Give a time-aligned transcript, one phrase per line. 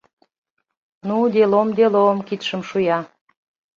[1.07, 2.99] —Ну, делом, делом!— кидшым шуя.